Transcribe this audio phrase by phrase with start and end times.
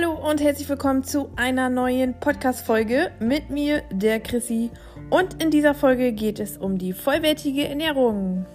[0.00, 4.70] Hallo und herzlich willkommen zu einer neuen Podcast-Folge mit mir, der Chrissy.
[5.10, 8.46] Und in dieser Folge geht es um die vollwertige Ernährung.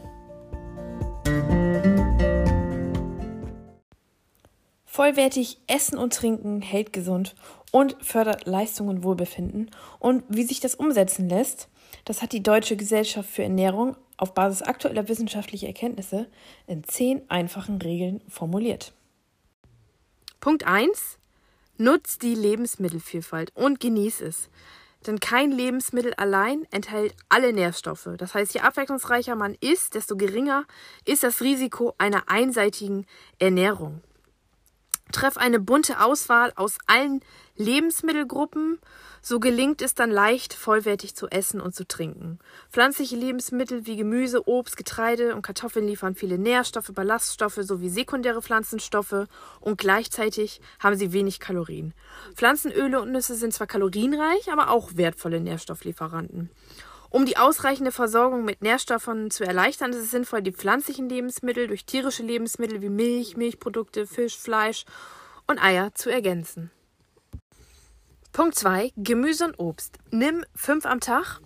[4.85, 7.35] Vollwertig Essen und Trinken hält gesund
[7.71, 9.69] und fördert Leistung und Wohlbefinden.
[9.99, 11.67] Und wie sich das umsetzen lässt,
[12.05, 16.29] das hat die Deutsche Gesellschaft für Ernährung auf Basis aktueller wissenschaftlicher Erkenntnisse
[16.67, 18.93] in zehn einfachen Regeln formuliert.
[20.39, 21.17] Punkt 1.
[21.83, 24.49] Nutz die Lebensmittelvielfalt und genieß es.
[25.05, 28.07] Denn kein Lebensmittel allein enthält alle Nährstoffe.
[28.17, 30.63] Das heißt, je abwechslungsreicher man isst, desto geringer
[31.03, 33.05] ist das Risiko einer einseitigen
[33.37, 34.01] Ernährung.
[35.13, 37.21] Treff eine bunte Auswahl aus allen
[37.55, 38.79] Lebensmittelgruppen,
[39.21, 42.39] so gelingt es dann leicht, vollwertig zu essen und zu trinken.
[42.71, 49.27] Pflanzliche Lebensmittel wie Gemüse, Obst, Getreide und Kartoffeln liefern viele Nährstoffe, Ballaststoffe sowie sekundäre Pflanzenstoffe
[49.61, 51.93] und gleichzeitig haben sie wenig Kalorien.
[52.35, 56.49] Pflanzenöle und Nüsse sind zwar kalorienreich, aber auch wertvolle Nährstofflieferanten.
[57.13, 61.85] Um die ausreichende Versorgung mit Nährstoffen zu erleichtern, ist es sinnvoll, die pflanzlichen Lebensmittel durch
[61.85, 64.83] tierische Lebensmittel wie Milch, Milchprodukte, Fisch, Fleisch
[65.45, 66.71] und Eier zu ergänzen.
[68.31, 68.93] Punkt 2.
[68.97, 69.99] Gemüse und Obst.
[70.09, 71.39] Nimm fünf am Tag.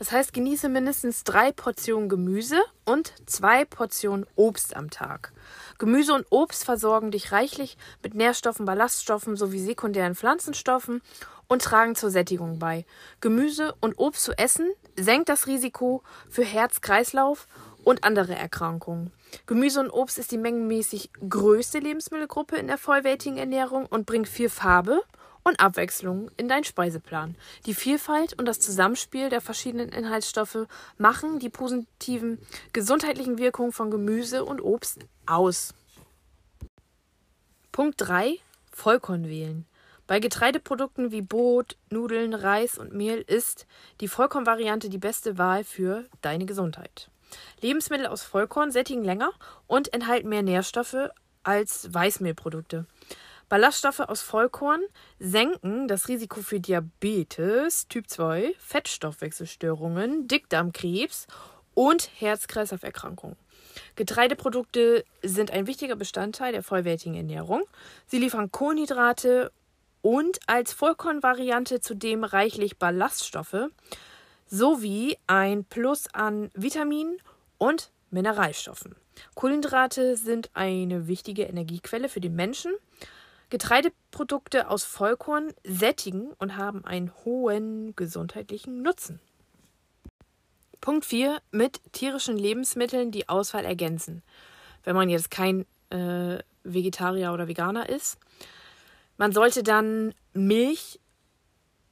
[0.00, 5.32] Das heißt, genieße mindestens drei Portionen Gemüse und zwei Portionen Obst am Tag.
[5.78, 11.00] Gemüse und Obst versorgen dich reichlich mit Nährstoffen, Ballaststoffen sowie sekundären Pflanzenstoffen
[11.46, 12.86] und tragen zur Sättigung bei.
[13.20, 17.46] Gemüse und Obst zu essen senkt das Risiko für Herz-Kreislauf
[17.84, 19.12] und andere Erkrankungen.
[19.46, 24.48] Gemüse und Obst ist die mengenmäßig größte Lebensmittelgruppe in der vollwertigen Ernährung und bringt viel
[24.48, 25.02] Farbe
[25.42, 27.34] und Abwechslung in deinen Speiseplan.
[27.66, 30.66] Die Vielfalt und das Zusammenspiel der verschiedenen Inhaltsstoffe
[30.98, 32.38] machen die positiven
[32.72, 35.74] gesundheitlichen Wirkungen von Gemüse und Obst aus.
[37.72, 38.38] Punkt 3.
[38.70, 39.66] Vollkorn wählen.
[40.12, 43.66] Bei Getreideprodukten wie Brot, Nudeln, Reis und Mehl ist
[44.02, 47.08] die Vollkornvariante die beste Wahl für deine Gesundheit.
[47.62, 49.32] Lebensmittel aus Vollkorn sättigen länger
[49.66, 51.08] und enthalten mehr Nährstoffe
[51.44, 52.84] als Weißmehlprodukte.
[53.48, 54.82] Ballaststoffe aus Vollkorn
[55.18, 61.26] senken das Risiko für Diabetes Typ 2, Fettstoffwechselstörungen, Dickdarmkrebs
[61.72, 63.36] und Herz-Kreislauf-Erkrankungen.
[63.96, 67.62] Getreideprodukte sind ein wichtiger Bestandteil der vollwertigen Ernährung.
[68.06, 69.50] Sie liefern Kohlenhydrate
[70.02, 73.68] und als Vollkornvariante zudem reichlich Ballaststoffe
[74.46, 77.16] sowie ein Plus an Vitaminen
[77.58, 78.96] und Mineralstoffen.
[79.34, 82.72] Kohlenhydrate sind eine wichtige Energiequelle für den Menschen.
[83.50, 89.20] Getreideprodukte aus Vollkorn sättigen und haben einen hohen gesundheitlichen Nutzen.
[90.80, 91.40] Punkt 4.
[91.52, 94.22] Mit tierischen Lebensmitteln die Auswahl ergänzen.
[94.84, 98.18] Wenn man jetzt kein äh, Vegetarier oder Veganer ist.
[99.22, 100.98] Man sollte dann Milch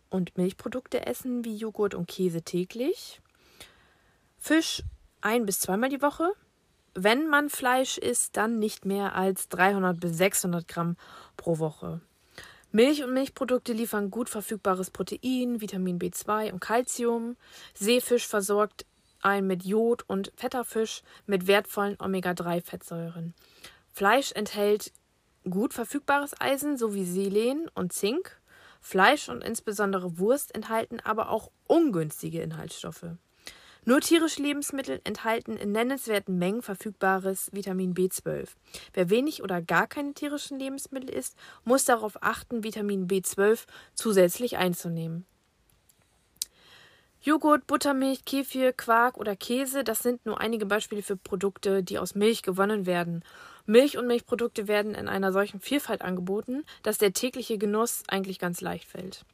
[0.08, 3.20] und Milchprodukte essen, wie Joghurt und Käse täglich.
[4.40, 4.82] Fisch
[5.20, 6.32] ein bis zweimal die Woche
[6.94, 10.96] wenn man Fleisch isst, dann nicht mehr als 300 bis 600 Gramm
[11.36, 12.00] pro Woche.
[12.72, 17.36] Milch und Milchprodukte liefern gut verfügbares Protein, Vitamin B2 und Calcium.
[17.74, 18.86] Seefisch versorgt
[19.22, 23.34] ein mit Jod und fetter Fisch mit wertvollen Omega-3-Fettsäuren.
[23.92, 24.92] Fleisch enthält
[25.48, 28.40] gut verfügbares Eisen sowie Selen und Zink.
[28.80, 33.06] Fleisch und insbesondere Wurst enthalten aber auch ungünstige Inhaltsstoffe.
[33.84, 38.48] Nur tierische Lebensmittel enthalten in nennenswerten Mengen verfügbares Vitamin B12.
[38.92, 43.64] Wer wenig oder gar keine tierischen Lebensmittel isst, muss darauf achten, Vitamin B12
[43.94, 45.24] zusätzlich einzunehmen.
[47.22, 52.14] Joghurt, Buttermilch, Kefir, Quark oder Käse, das sind nur einige Beispiele für Produkte, die aus
[52.14, 53.24] Milch gewonnen werden.
[53.66, 58.60] Milch und Milchprodukte werden in einer solchen Vielfalt angeboten, dass der tägliche Genuss eigentlich ganz
[58.60, 59.24] leicht fällt.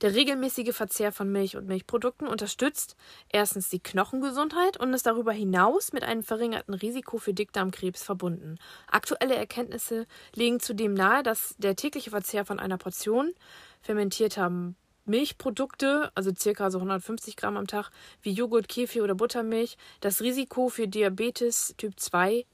[0.00, 2.96] Der regelmäßige Verzehr von Milch und Milchprodukten unterstützt
[3.30, 8.58] erstens die Knochengesundheit und ist darüber hinaus mit einem verringerten Risiko für Dickdarmkrebs verbunden.
[8.86, 13.34] Aktuelle Erkenntnisse legen zudem nahe, dass der tägliche Verzehr von einer Portion
[13.82, 14.72] fermentierter
[15.04, 17.90] Milchprodukte, also circa so 150 Gramm am Tag,
[18.22, 22.44] wie Joghurt, Kefir oder Buttermilch, das Risiko für Diabetes Typ 2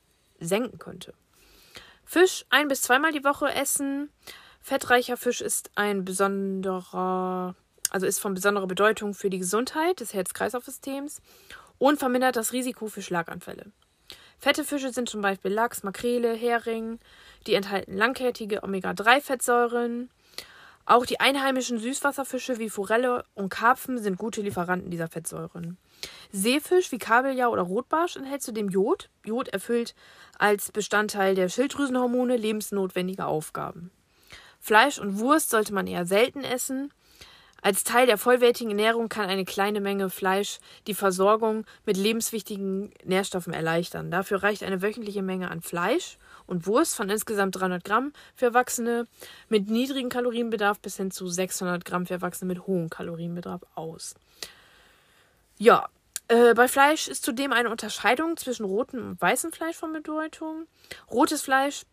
[0.46, 1.14] senken könnte.
[2.04, 4.10] Fisch ein bis zweimal die Woche essen,
[4.64, 7.54] Fettreicher Fisch ist ein besonderer,
[7.90, 11.20] also ist von besonderer Bedeutung für die Gesundheit des Herz-Kreislauf-Systems
[11.76, 13.66] und vermindert das Risiko für Schlaganfälle.
[14.38, 16.98] Fette Fische sind zum Beispiel Lachs, Makrele, Hering,
[17.46, 20.08] die enthalten langkettige Omega-3-Fettsäuren.
[20.86, 25.78] Auch die einheimischen Süßwasserfische wie Forelle und Karpfen sind gute Lieferanten dieser Fettsäuren.
[26.30, 29.08] Seefisch wie Kabeljau oder Rotbarsch enthält zudem Jod.
[29.24, 29.94] Jod erfüllt
[30.38, 33.90] als Bestandteil der Schilddrüsenhormone lebensnotwendige Aufgaben.
[34.60, 36.92] Fleisch und Wurst sollte man eher selten essen.
[37.64, 43.54] Als Teil der vollwertigen Ernährung kann eine kleine Menge Fleisch die Versorgung mit lebenswichtigen Nährstoffen
[43.54, 44.10] erleichtern.
[44.10, 49.06] Dafür reicht eine wöchentliche Menge an Fleisch und Wurst von insgesamt 300 Gramm für Erwachsene
[49.48, 54.14] mit niedrigem Kalorienbedarf bis hin zu 600 Gramm für Erwachsene mit hohem Kalorienbedarf aus.
[55.56, 55.88] Ja,
[56.28, 60.66] äh, bei Fleisch ist zudem eine Unterscheidung zwischen rotem und weißem Fleisch von Bedeutung.
[61.10, 61.84] Rotes Fleisch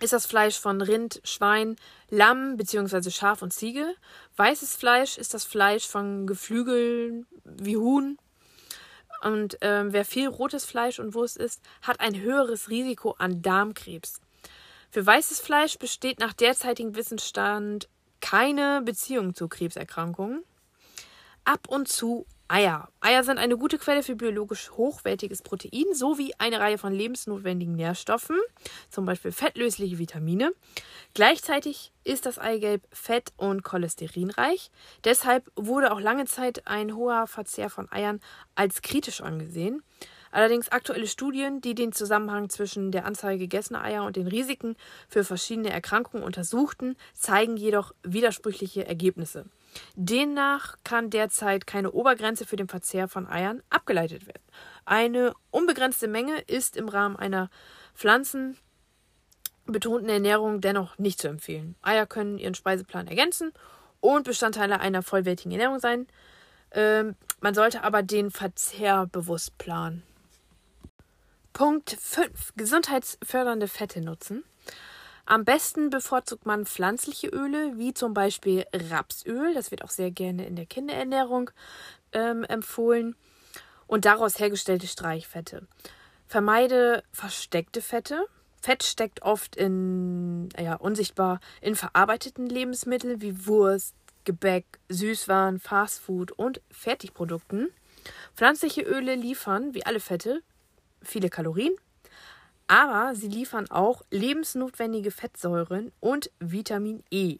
[0.00, 1.76] ist das Fleisch von Rind, Schwein,
[2.10, 3.10] Lamm bzw.
[3.10, 3.94] Schaf und Ziege.
[4.36, 8.18] Weißes Fleisch ist das Fleisch von Geflügeln wie Huhn.
[9.22, 14.20] Und äh, wer viel rotes Fleisch und Wurst isst, hat ein höheres Risiko an Darmkrebs.
[14.90, 17.88] Für weißes Fleisch besteht nach derzeitigem Wissensstand
[18.20, 20.44] keine Beziehung zu Krebserkrankungen.
[21.46, 22.88] Ab und zu Eier.
[23.00, 28.38] Eier sind eine gute Quelle für biologisch hochwertiges Protein sowie eine Reihe von lebensnotwendigen Nährstoffen,
[28.90, 30.52] zum Beispiel fettlösliche Vitamine.
[31.12, 34.70] Gleichzeitig ist das Eigelb fett- und cholesterinreich.
[35.04, 38.20] Deshalb wurde auch lange Zeit ein hoher Verzehr von Eiern
[38.54, 39.82] als kritisch angesehen.
[40.30, 44.76] Allerdings aktuelle Studien, die den Zusammenhang zwischen der Anzahl gegessener Eier und den Risiken
[45.08, 49.44] für verschiedene Erkrankungen untersuchten, zeigen jedoch widersprüchliche Ergebnisse.
[49.94, 54.42] Demnach kann derzeit keine Obergrenze für den Verzehr von Eiern abgeleitet werden.
[54.84, 57.50] Eine unbegrenzte Menge ist im Rahmen einer
[57.94, 61.76] pflanzenbetonten Ernährung dennoch nicht zu empfehlen.
[61.82, 63.52] Eier können ihren Speiseplan ergänzen
[64.00, 66.06] und Bestandteile einer vollwertigen Ernährung sein.
[66.72, 70.02] Ähm, man sollte aber den Verzehr bewusst planen.
[71.52, 72.54] Punkt 5.
[72.56, 74.44] Gesundheitsfördernde Fette nutzen.
[75.26, 79.54] Am besten bevorzugt man pflanzliche Öle, wie zum Beispiel Rapsöl.
[79.54, 81.50] Das wird auch sehr gerne in der Kinderernährung
[82.12, 83.16] ähm, empfohlen.
[83.86, 85.66] Und daraus hergestellte Streichfette.
[86.26, 88.26] Vermeide versteckte Fette.
[88.60, 93.94] Fett steckt oft in, ja, unsichtbar in verarbeiteten Lebensmitteln wie Wurst,
[94.24, 97.68] Gebäck, Süßwaren, Fastfood und Fertigprodukten.
[98.34, 100.42] Pflanzliche Öle liefern, wie alle Fette,
[101.02, 101.74] viele Kalorien,
[102.66, 107.38] aber sie liefern auch lebensnotwendige Fettsäuren und Vitamin E.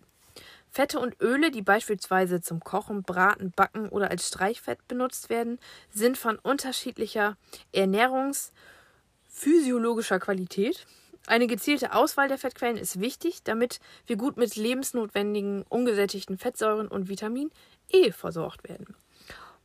[0.71, 5.61] Fette und Öle, die beispielsweise zum Kochen, Braten, Backen oder als Streichfett benutzt werden,
[5.91, 7.37] sind von unterschiedlicher
[7.73, 10.85] ernährungsphysiologischer Qualität.
[11.27, 17.09] Eine gezielte Auswahl der Fettquellen ist wichtig, damit wir gut mit lebensnotwendigen ungesättigten Fettsäuren und
[17.09, 17.53] Vitamin
[17.89, 18.97] E versorgt werden.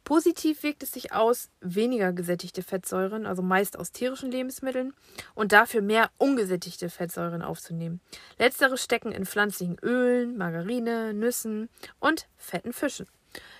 [0.09, 4.95] Positiv wirkt es sich aus, weniger gesättigte Fettsäuren, also meist aus tierischen Lebensmitteln,
[5.35, 8.01] und dafür mehr ungesättigte Fettsäuren aufzunehmen.
[8.39, 11.69] Letztere stecken in pflanzlichen Ölen, Margarine, Nüssen
[11.99, 13.05] und fetten Fischen.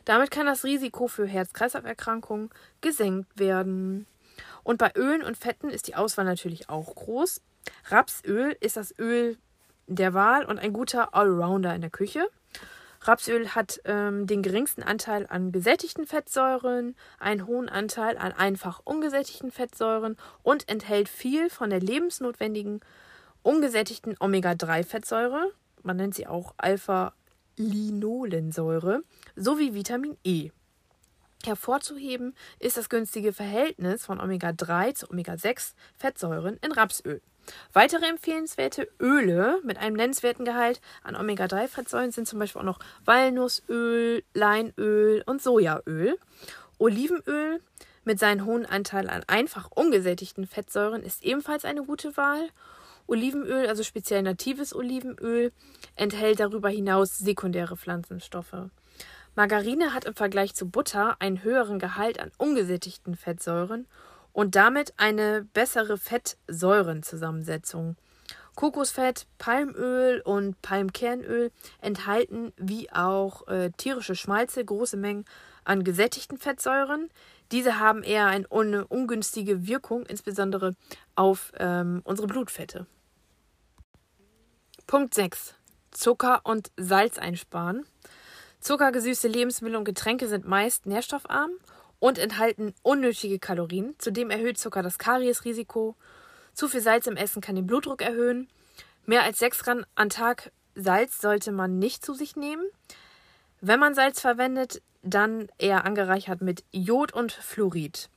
[0.05, 2.49] Damit kann das Risiko für Herz-Kreislauf-Erkrankungen
[2.81, 4.07] gesenkt werden.
[4.63, 7.43] Und bei Ölen und Fetten ist die Auswahl natürlich auch groß.
[7.89, 9.37] Rapsöl ist das Öl
[9.85, 12.27] der Wahl und ein guter Allrounder in der Küche.
[13.01, 19.51] Rapsöl hat ähm, den geringsten Anteil an gesättigten Fettsäuren, einen hohen Anteil an einfach ungesättigten
[19.51, 22.81] Fettsäuren und enthält viel von der lebensnotwendigen
[23.41, 25.51] ungesättigten Omega-3-Fettsäure,
[25.81, 29.03] man nennt sie auch Alpha-Linolensäure,
[29.35, 30.51] sowie Vitamin E.
[31.45, 37.21] Hervorzuheben ist das günstige Verhältnis von Omega-3 zu Omega-6-Fettsäuren in Rapsöl.
[37.73, 44.23] Weitere empfehlenswerte Öle mit einem nennenswerten Gehalt an Omega-3-Fettsäuren sind zum Beispiel auch noch Walnussöl,
[44.33, 46.18] Leinöl und Sojaöl.
[46.77, 47.61] Olivenöl
[48.06, 52.49] mit seinem hohen Anteil an einfach ungesättigten Fettsäuren ist ebenfalls eine gute Wahl.
[53.07, 55.51] Olivenöl, also speziell natives Olivenöl,
[55.95, 58.69] enthält darüber hinaus sekundäre Pflanzenstoffe.
[59.35, 63.87] Margarine hat im Vergleich zu Butter einen höheren Gehalt an ungesättigten Fettsäuren
[64.33, 67.95] und damit eine bessere Fettsäurenzusammensetzung.
[68.56, 75.24] Kokosfett, Palmöl und Palmkernöl enthalten wie auch äh, tierische Schmalze große Mengen
[75.64, 77.09] an gesättigten Fettsäuren.
[77.54, 80.76] Diese haben eher eine un ungünstige Wirkung, insbesondere
[81.16, 82.86] auf ähm, unsere Blutfette.
[84.88, 85.56] Punkt 6.
[85.92, 87.86] Zucker und Salz einsparen.
[88.59, 91.52] Zuckergesüßte Lebensmittel und Getränke sind meist nährstoffarm
[91.99, 93.95] und enthalten unnötige Kalorien.
[93.97, 95.95] Zudem erhöht Zucker das Kariesrisiko.
[96.53, 98.49] Zu viel Salz im Essen kann den Blutdruck erhöhen.
[99.06, 102.65] Mehr als 6 Gramm am Tag Salz sollte man nicht zu sich nehmen.
[103.61, 108.09] Wenn man Salz verwendet, dann eher angereichert mit Jod und Fluorid.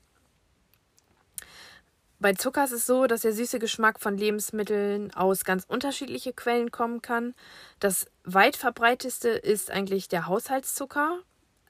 [2.23, 6.71] Bei Zucker ist es so, dass der süße Geschmack von Lebensmitteln aus ganz unterschiedlichen Quellen
[6.71, 7.35] kommen kann.
[7.81, 11.19] Das weit verbreiteste ist eigentlich der Haushaltszucker,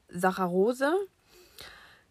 [0.09, 0.92] Saccharose.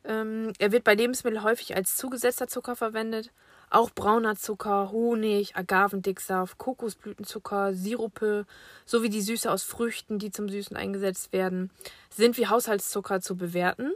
[0.03, 3.31] Ähm, er wird bei Lebensmitteln häufig als zugesetzter Zucker verwendet.
[3.69, 8.45] Auch brauner Zucker, Honig, Agavendicksaft, Kokosblütenzucker, Sirupe
[8.85, 11.71] sowie die Süße aus Früchten, die zum Süßen eingesetzt werden,
[12.09, 13.93] sind wie Haushaltszucker zu bewerten.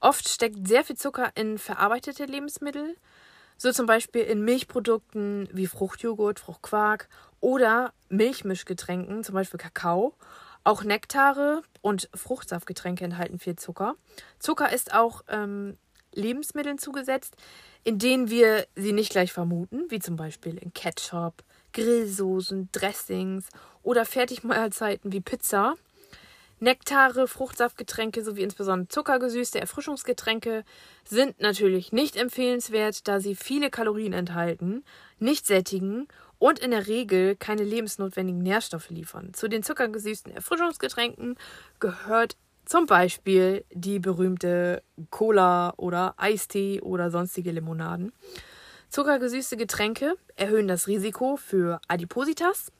[0.00, 2.96] Oft steckt sehr viel Zucker in verarbeitete Lebensmittel,
[3.56, 7.08] so zum Beispiel in Milchprodukten wie Fruchtjoghurt, Fruchtquark
[7.40, 10.14] oder Milchmischgetränken, zum Beispiel Kakao.
[10.68, 13.94] Auch Nektare und Fruchtsaftgetränke enthalten viel Zucker.
[14.38, 15.78] Zucker ist auch ähm,
[16.12, 17.38] Lebensmitteln zugesetzt,
[17.84, 23.46] in denen wir sie nicht gleich vermuten, wie zum Beispiel in Ketchup, Grillsoßen, Dressings
[23.82, 25.74] oder Fertigmahlzeiten wie Pizza.
[26.60, 30.64] Nektare, Fruchtsaftgetränke sowie insbesondere zuckergesüßte Erfrischungsgetränke
[31.02, 34.84] sind natürlich nicht empfehlenswert, da sie viele Kalorien enthalten,
[35.18, 39.34] nicht sättigen und in der Regel keine lebensnotwendigen Nährstoffe liefern.
[39.34, 41.36] Zu den zuckergesüßten Erfrischungsgetränken
[41.80, 48.12] gehört zum Beispiel die berühmte Cola oder Eistee oder sonstige Limonaden.
[48.90, 52.70] Zuckergesüßte Getränke erhöhen das Risiko für Adipositas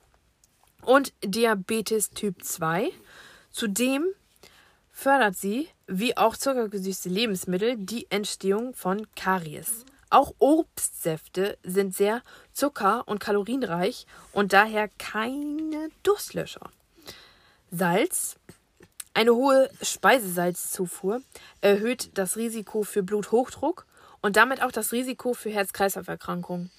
[0.83, 2.91] und Diabetes Typ 2
[3.51, 4.05] Zudem
[4.91, 9.85] fördert sie, wie auch zuckergesüßte Lebensmittel, die Entstehung von Karies.
[10.09, 16.71] Auch Obstsäfte sind sehr zucker- und kalorienreich und daher keine Durstlöscher.
[17.71, 18.37] Salz.
[19.15, 21.21] Eine hohe Speisesalzzufuhr
[21.61, 23.85] erhöht das Risiko für Bluthochdruck
[24.21, 26.71] und damit auch das Risiko für Herz-Kreislauf-Erkrankungen.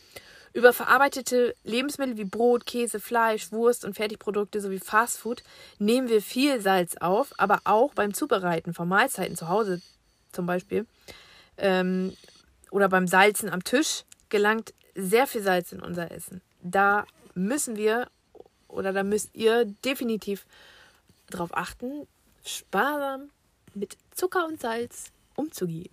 [0.52, 5.42] Über verarbeitete Lebensmittel wie Brot, Käse, Fleisch, Wurst und Fertigprodukte sowie Fastfood
[5.78, 9.80] nehmen wir viel Salz auf, aber auch beim Zubereiten von Mahlzeiten zu Hause
[10.32, 10.86] zum Beispiel
[11.56, 12.16] ähm,
[12.70, 16.40] oder beim Salzen am Tisch gelangt sehr viel Salz in unser Essen.
[16.62, 18.08] Da müssen wir
[18.68, 20.46] oder da müsst ihr definitiv
[21.28, 22.06] darauf achten,
[22.44, 23.30] sparsam
[23.74, 25.90] mit Zucker und Salz umzugehen.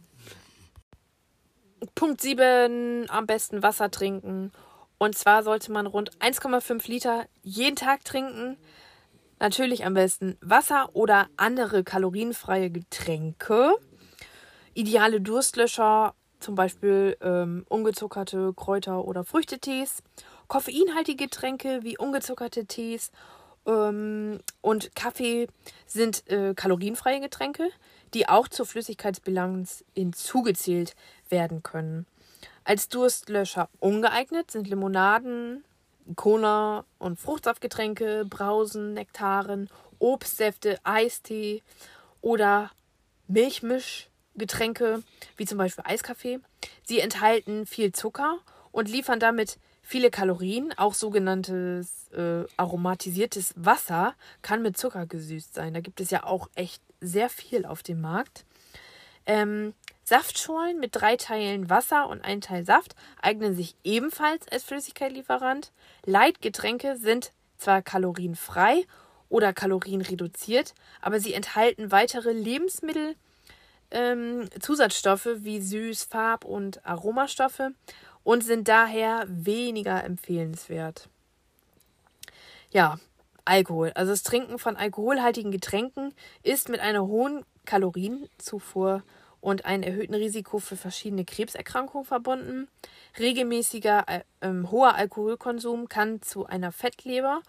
[1.96, 4.52] Punkt 7, am besten Wasser trinken.
[4.98, 8.58] Und zwar sollte man rund 1,5 Liter jeden Tag trinken.
[9.40, 13.76] Natürlich am besten Wasser oder andere kalorienfreie Getränke.
[14.74, 20.04] Ideale Durstlöscher, zum Beispiel ähm, ungezuckerte Kräuter- oder Früchtetees.
[20.48, 23.12] Koffeinhaltige Getränke wie ungezuckerte Tees
[23.66, 25.48] ähm, und Kaffee
[25.86, 27.70] sind äh, kalorienfreie Getränke,
[28.14, 30.96] die auch zur Flüssigkeitsbilanz hinzugezählt
[31.30, 32.06] werden können.
[32.64, 35.64] Als Durstlöscher ungeeignet sind Limonaden,
[36.16, 41.64] Cola und Fruchtsaftgetränke, Brausen, Nektaren, Obstsäfte, Eistee
[42.22, 42.72] oder
[44.38, 45.04] Milchmischgetränke,
[45.36, 46.40] wie zum Beispiel Eiskaffee.
[46.84, 48.40] Sie enthalten viel Zucker
[48.72, 50.74] und liefern damit viele Kalorien.
[50.78, 55.74] Auch sogenanntes äh, aromatisiertes Wasser kann mit Zucker gesüßt sein.
[55.74, 58.46] Da gibt es ja auch echt sehr viel auf dem Markt.
[59.26, 65.74] Ähm, Saftschorlen mit drei Teilen Wasser und ein Teil Saft eignen sich ebenfalls als Flüssigkeitlieferant.
[66.06, 68.86] Leitgetränke sind zwar kalorienfrei
[69.28, 73.16] oder kalorienreduziert, aber sie enthalten weitere Lebensmittel,
[73.92, 77.72] ähm, Zusatzstoffe wie Süß-, Farb- und Aromastoffe
[78.24, 81.10] und sind daher weniger empfehlenswert.
[82.72, 83.00] Ja,
[83.46, 83.92] Alkohol.
[83.96, 86.14] Also das Trinken von alkoholhaltigen Getränken
[86.44, 89.04] ist mit einer hohen Kalorienzufuhr
[89.40, 92.68] und einem erhöhten Risiko für verschiedene Krebserkrankungen verbunden.
[93.18, 97.42] Regelmäßiger äh, ähm, hoher Alkoholkonsum kann zu einer Fettleber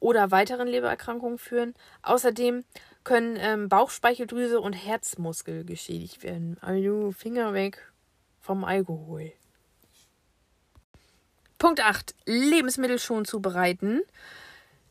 [0.00, 1.74] oder weiteren Lebererkrankungen führen.
[2.02, 2.64] Außerdem
[3.06, 6.58] können ähm, Bauchspeicheldrüse und Herzmuskel geschädigt werden.
[6.60, 7.92] Also Finger weg
[8.40, 9.32] vom Alkohol.
[11.56, 12.16] Punkt 8.
[12.26, 14.02] Lebensmittel schon zubereiten.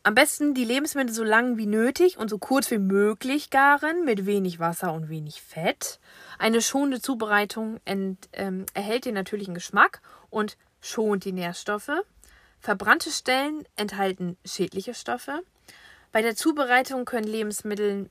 [0.02, 4.24] Am besten die Lebensmittel so lang wie nötig und so kurz wie möglich garen, mit
[4.24, 6.00] wenig Wasser und wenig Fett.
[6.38, 11.92] Eine schonende Zubereitung ent, ähm, erhält den natürlichen Geschmack und schont die Nährstoffe.
[12.60, 15.42] Verbrannte Stellen enthalten schädliche Stoffe.
[16.16, 18.08] Bei der Zubereitung können Lebensmittel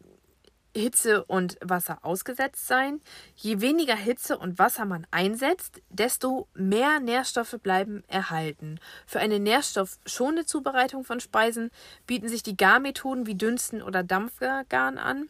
[0.75, 3.01] Hitze und Wasser ausgesetzt sein.
[3.35, 8.79] Je weniger Hitze und Wasser man einsetzt, desto mehr Nährstoffe bleiben erhalten.
[9.07, 11.71] Für eine nährstoffschonende Zubereitung von Speisen
[12.05, 15.27] bieten sich die Garmethoden wie Dünsten oder Dampfgaren an.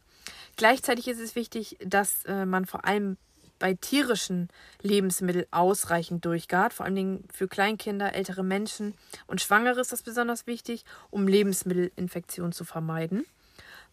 [0.58, 3.16] Gleichzeitig ist es wichtig, dass äh, man vor allem
[3.60, 4.50] bei tierischen
[4.82, 6.74] Lebensmitteln ausreichend durchgart.
[6.74, 8.94] Vor allem für Kleinkinder, ältere Menschen
[9.28, 13.26] und Schwangere ist das besonders wichtig, um Lebensmittelinfektionen zu vermeiden.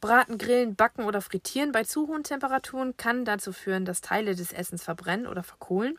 [0.01, 4.53] Braten, Grillen, Backen oder Frittieren bei zu hohen Temperaturen kann dazu führen, dass Teile des
[4.53, 5.97] Essens verbrennen oder verkohlen.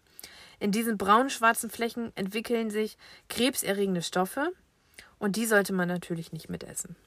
[0.60, 2.98] In diesen braun-schwarzen Flächen entwickeln sich
[3.30, 4.52] krebserregende Stoffe
[5.20, 6.98] und die sollte man natürlich nicht mitessen.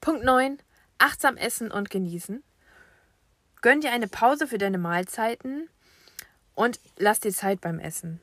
[0.00, 0.58] Punkt 9.
[0.96, 2.42] Achtsam essen und genießen.
[3.60, 5.68] Gönn dir eine Pause für deine Mahlzeiten
[6.54, 8.20] und lass dir Zeit beim Essen.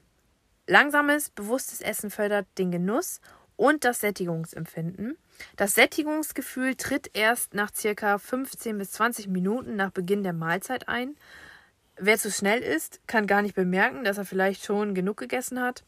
[0.67, 3.21] Langsames, bewusstes Essen fördert den Genuss
[3.55, 5.17] und das Sättigungsempfinden.
[5.55, 11.15] Das Sättigungsgefühl tritt erst nach circa 15 bis 20 Minuten nach Beginn der Mahlzeit ein.
[11.97, 15.83] Wer zu schnell isst, kann gar nicht bemerken, dass er vielleicht schon genug gegessen hat.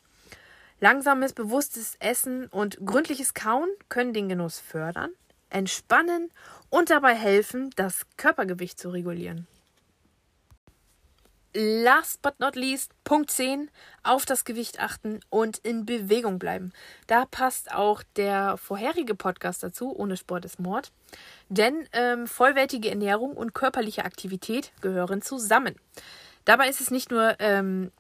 [0.79, 5.09] Langsames, bewusstes Essen und gründliches Kauen können den Genuss fördern,
[5.49, 6.31] entspannen
[6.69, 9.47] und dabei helfen, das Körpergewicht zu regulieren.
[11.53, 13.71] Last but not least, Punkt 10,
[14.03, 16.71] auf das Gewicht achten und in Bewegung bleiben.
[17.07, 20.91] Da passt auch der vorherige Podcast dazu, ohne Sport ist Mord.
[21.49, 25.75] Denn ähm, vollwertige Ernährung und körperliche Aktivität gehören zusammen.
[26.45, 27.91] Dabei ist es nicht nur ähm,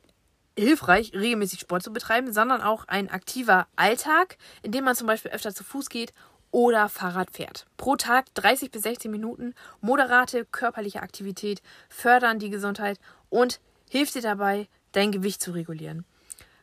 [0.55, 5.31] hilfreich, regelmäßig Sport zu betreiben, sondern auch ein aktiver Alltag, in dem man zum Beispiel
[5.31, 6.13] öfter zu Fuß geht
[6.51, 7.65] oder Fahrrad fährt.
[7.77, 12.99] Pro Tag 30 bis 60 Minuten moderate körperliche Aktivität fördern die Gesundheit
[13.29, 16.05] und hilft dir dabei, dein Gewicht zu regulieren.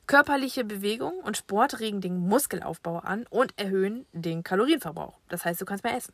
[0.07, 5.19] Körperliche Bewegung und Sport regen den Muskelaufbau an und erhöhen den Kalorienverbrauch.
[5.29, 6.13] Das heißt, du kannst mehr essen.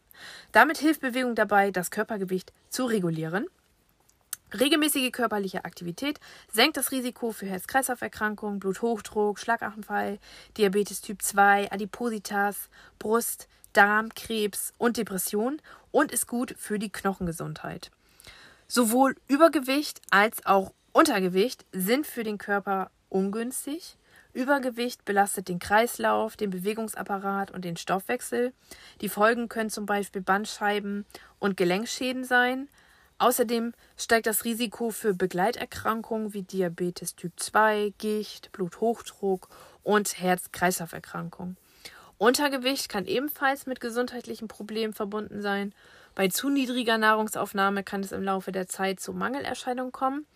[0.53, 3.47] Damit hilft Bewegung dabei, das Körpergewicht zu regulieren
[4.59, 6.19] Regelmäßige körperliche Aktivität
[6.53, 10.19] senkt das Risiko für Herz-Kreislauf-Erkrankungen, Bluthochdruck, Schlaganfall,
[10.57, 15.61] Diabetes Typ 2, Adipositas, Brust, Darm, Krebs und Depression
[15.91, 17.91] und ist gut für die Knochengesundheit.
[18.69, 23.97] Sowohl Übergewicht als auch Untergewicht sind für den Körper ungünstig.
[24.33, 28.53] Übergewicht belastet den Kreislauf, den Bewegungsapparat und den Stoffwechsel.
[29.01, 31.05] Die Folgen können zum Beispiel Bandscheiben
[31.39, 32.69] und Gelenkschäden sein.
[33.19, 39.49] Außerdem steigt das Risiko für Begleiterkrankungen wie Diabetes Typ 2, Gicht, Bluthochdruck
[39.83, 41.57] und Herz-Kreislauf-Erkrankungen.
[42.21, 45.73] Untergewicht kann ebenfalls mit gesundheitlichen Problemen verbunden sein.
[46.15, 50.27] Bei zu niedriger Nahrungsaufnahme kann es im Laufe der Zeit zu Mangelerscheinungen kommen.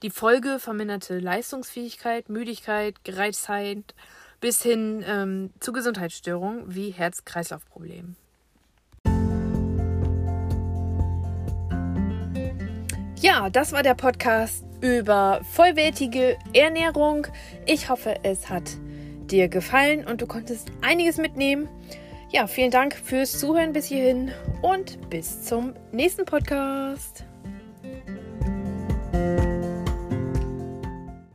[0.00, 3.94] Die Folge verminderte Leistungsfähigkeit, Müdigkeit, Gereiztheit
[4.40, 8.16] bis hin ähm, zu Gesundheitsstörungen wie Herz-Kreislauf-Problemen.
[13.20, 17.26] Ja, das war der Podcast über vollwertige Ernährung.
[17.66, 18.78] Ich hoffe, es hat
[19.30, 21.68] dir gefallen und du konntest einiges mitnehmen.
[22.30, 27.24] Ja, vielen Dank fürs Zuhören bis hierhin und bis zum nächsten Podcast.